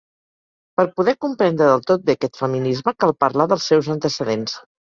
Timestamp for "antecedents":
3.99-4.61